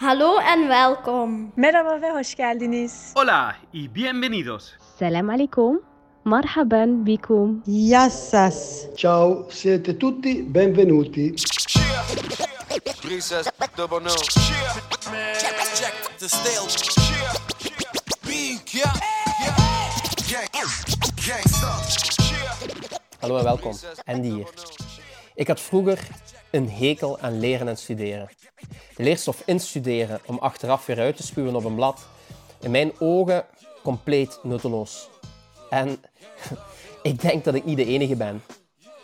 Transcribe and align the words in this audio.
Hallo 0.00 0.38
en 0.38 0.68
welkom. 0.68 1.52
Merhaba 1.56 2.02
ve 2.02 2.10
hoş 2.10 2.34
geldiniz. 2.34 3.12
Hola 3.14 3.56
y 3.72 3.94
bienvenidos. 3.94 4.72
Salam 4.98 5.30
alaikum. 5.30 5.82
Marhaban 6.24 7.06
bikum. 7.06 7.62
Yassas. 7.66 8.86
Ciao, 8.96 9.48
siete 9.50 9.98
tutti 9.98 10.54
benvenuti. 10.54 11.34
Hallo 23.20 23.38
en 23.38 23.44
welkom. 23.44 23.72
Andy 24.06 24.28
hier. 24.28 24.46
Ik 25.34 25.48
had 25.48 25.60
vroeger 25.60 25.98
een 26.50 26.70
hekel 26.70 27.18
aan 27.18 27.38
leren 27.38 27.68
en 27.68 27.76
studeren. 27.76 28.28
De 28.96 29.02
leerstof 29.02 29.42
instuderen 29.44 30.20
om 30.26 30.38
achteraf 30.38 30.86
weer 30.86 30.98
uit 30.98 31.16
te 31.16 31.22
spuwen 31.22 31.56
op 31.56 31.64
een 31.64 31.74
blad, 31.74 32.06
in 32.60 32.70
mijn 32.70 32.92
ogen 32.98 33.44
compleet 33.82 34.38
nutteloos. 34.42 35.08
En 35.70 36.04
ik 37.02 37.20
denk 37.20 37.44
dat 37.44 37.54
ik 37.54 37.64
niet 37.64 37.76
de 37.76 37.84
enige 37.84 38.16
ben. 38.16 38.42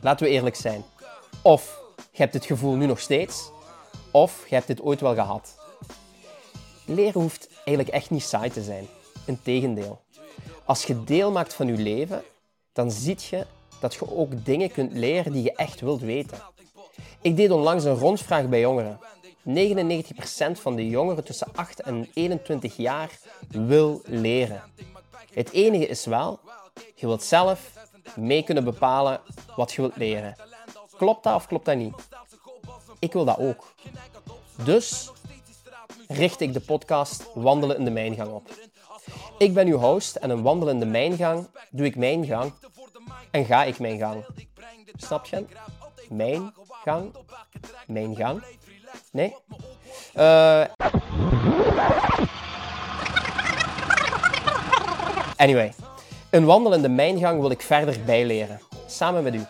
Laten 0.00 0.26
we 0.26 0.32
eerlijk 0.32 0.56
zijn. 0.56 0.84
Of 1.42 1.80
je 1.96 2.22
hebt 2.22 2.32
dit 2.32 2.44
gevoel 2.44 2.74
nu 2.74 2.86
nog 2.86 3.00
steeds, 3.00 3.50
of 4.10 4.48
je 4.48 4.54
hebt 4.54 4.66
dit 4.66 4.82
ooit 4.82 5.00
wel 5.00 5.14
gehad. 5.14 5.56
Leren 6.84 7.20
hoeft 7.20 7.48
eigenlijk 7.64 7.88
echt 7.88 8.10
niet 8.10 8.22
saai 8.22 8.50
te 8.50 8.62
zijn. 8.62 8.86
Integendeel. 9.24 10.00
Als 10.64 10.84
je 10.84 11.04
deel 11.04 11.30
maakt 11.30 11.54
van 11.54 11.66
je 11.66 11.72
leven, 11.72 12.22
dan 12.72 12.90
zie 12.90 13.16
je 13.30 13.46
dat 13.80 13.94
je 13.94 14.16
ook 14.16 14.44
dingen 14.44 14.70
kunt 14.70 14.92
leren 14.92 15.32
die 15.32 15.42
je 15.42 15.52
echt 15.52 15.80
wilt 15.80 16.00
weten. 16.00 16.38
Ik 17.20 17.36
deed 17.36 17.50
onlangs 17.50 17.84
een 17.84 17.98
rondvraag 17.98 18.48
bij 18.48 18.60
jongeren. 18.60 19.00
99% 19.48 20.60
van 20.60 20.76
de 20.76 20.88
jongeren 20.88 21.24
tussen 21.24 21.48
8 21.54 21.80
en 21.80 22.08
21 22.14 22.76
jaar 22.76 23.10
wil 23.48 24.00
leren. 24.04 24.62
Het 25.32 25.52
enige 25.52 25.86
is 25.86 26.04
wel, 26.04 26.40
je 26.94 27.06
wilt 27.06 27.22
zelf 27.22 27.72
mee 28.16 28.42
kunnen 28.42 28.64
bepalen 28.64 29.20
wat 29.56 29.72
je 29.72 29.80
wilt 29.80 29.96
leren. 29.96 30.36
Klopt 30.96 31.24
dat 31.24 31.34
of 31.34 31.46
klopt 31.46 31.64
dat 31.64 31.76
niet? 31.76 32.08
Ik 32.98 33.12
wil 33.12 33.24
dat 33.24 33.38
ook. 33.38 33.74
Dus 34.64 35.10
richt 36.08 36.40
ik 36.40 36.52
de 36.52 36.60
podcast 36.60 37.26
Wandelen 37.34 37.78
in 37.78 37.84
de 37.84 37.90
Mijngang 37.90 38.30
op. 38.30 38.48
Ik 39.38 39.54
ben 39.54 39.66
uw 39.66 39.78
host 39.78 40.16
en 40.16 40.30
een 40.30 40.42
wandelende 40.42 40.86
mijngang 40.86 41.48
doe 41.70 41.86
ik 41.86 41.96
mijn 41.96 42.24
gang 42.24 42.52
en 43.30 43.44
ga 43.44 43.64
ik 43.64 43.78
mijn 43.78 43.98
gang. 43.98 44.24
Snap 44.96 45.26
je? 45.26 45.44
Mijn 46.08 46.52
Mijn 47.86 48.16
gang? 48.16 48.42
Nee? 49.12 49.36
Eh 50.14 50.64
Anyway, 55.36 55.72
een 56.30 56.44
wandelende 56.44 56.88
mijngang 56.88 57.40
wil 57.40 57.50
ik 57.50 57.62
verder 57.62 57.96
bijleren, 58.04 58.60
samen 58.86 59.22
met 59.22 59.34
u. 59.34 59.44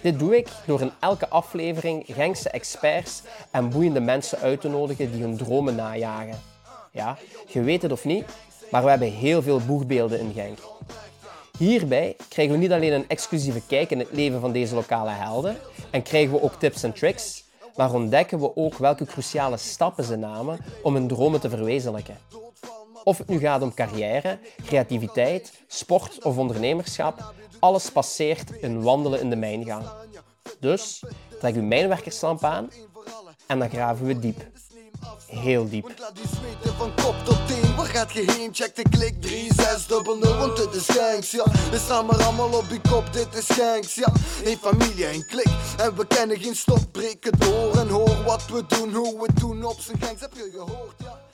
Dit 0.00 0.18
doe 0.18 0.36
ik 0.36 0.48
door 0.66 0.80
in 0.80 0.92
elke 1.00 1.28
aflevering 1.28 2.04
Genkse 2.06 2.50
experts 2.50 3.22
en 3.50 3.68
boeiende 3.68 4.00
mensen 4.00 4.38
uit 4.38 4.60
te 4.60 4.68
nodigen 4.68 5.12
die 5.12 5.22
hun 5.22 5.36
dromen 5.36 5.74
najagen. 5.74 6.38
Ja, 6.92 7.18
je 7.48 7.62
weet 7.62 7.82
het 7.82 7.92
of 7.92 8.04
niet, 8.04 8.24
maar 8.70 8.82
we 8.84 8.90
hebben 8.90 9.12
heel 9.12 9.42
veel 9.42 9.60
boegbeelden 9.60 10.20
in 10.20 10.32
Genk. 10.32 10.58
Hierbij 11.58 12.16
krijgen 12.28 12.54
we 12.54 12.60
niet 12.60 12.72
alleen 12.72 12.92
een 12.92 13.08
exclusieve 13.08 13.62
kijk 13.66 13.90
in 13.90 13.98
het 13.98 14.08
leven 14.10 14.40
van 14.40 14.52
deze 14.52 14.74
lokale 14.74 15.10
helden 15.10 15.56
en 15.90 16.02
krijgen 16.02 16.32
we 16.32 16.42
ook 16.42 16.54
tips 16.54 16.82
en 16.82 16.92
tricks, 16.92 17.44
maar 17.76 17.94
ontdekken 17.94 18.40
we 18.40 18.56
ook 18.56 18.74
welke 18.74 19.04
cruciale 19.04 19.56
stappen 19.56 20.04
ze 20.04 20.16
namen 20.16 20.58
om 20.82 20.94
hun 20.94 21.08
dromen 21.08 21.40
te 21.40 21.48
verwezenlijken. 21.48 22.18
Of 23.04 23.18
het 23.18 23.28
nu 23.28 23.38
gaat 23.38 23.62
om 23.62 23.74
carrière, 23.74 24.38
creativiteit, 24.64 25.52
sport 25.66 26.24
of 26.24 26.38
ondernemerschap, 26.38 27.34
alles 27.58 27.90
passeert 27.90 28.62
een 28.62 28.82
wandelen 28.82 29.20
in 29.20 29.30
de 29.30 29.36
mijngang. 29.36 29.84
Dus 30.60 31.02
trek 31.38 31.54
uw 31.54 31.62
mijnwerkerslamp 31.62 32.44
aan 32.44 32.70
en 33.46 33.58
dan 33.58 33.70
graven 33.70 34.06
we 34.06 34.18
diep. 34.18 34.46
Heel 35.26 35.68
diep. 35.68 35.92
Laat 35.98 36.14
die 36.14 36.24
zweten 36.28 36.76
van 36.78 36.92
kop 36.94 37.14
tot 37.24 37.46
teen. 37.46 37.76
Waar 37.76 37.86
gaat 37.86 38.12
je 38.12 38.32
heen? 38.32 38.54
Check 38.54 38.76
de 38.76 38.82
klik 38.90 39.22
3600, 39.22 40.38
want 40.38 40.56
dit 40.56 40.74
is 40.74 40.86
Genks, 40.86 41.30
ja. 41.30 41.44
We 41.70 41.78
staan 41.78 42.06
maar 42.06 42.22
allemaal 42.22 42.52
op 42.52 42.68
die 42.68 42.80
kop, 42.90 43.12
dit 43.12 43.34
is 43.34 43.46
Genks, 43.48 43.94
ja. 43.94 44.12
Een 44.44 44.56
familie, 44.56 45.12
een 45.12 45.26
klik. 45.26 45.48
En 45.76 45.96
we 45.96 46.06
kennen 46.06 46.38
geen 46.38 46.56
stop, 46.56 46.92
breek 46.92 47.24
het 47.24 47.40
door 47.40 47.76
en 47.76 47.88
hoor 47.88 48.22
wat 48.24 48.46
we 48.46 48.64
doen, 48.66 48.94
hoe 48.94 49.20
we 49.20 49.32
doen 49.40 49.64
op 49.64 49.80
zijn 49.80 50.00
Genks. 50.00 50.20
Heb 50.20 50.32
je 50.34 50.50
gehoord, 50.52 50.94
ja? 50.98 51.24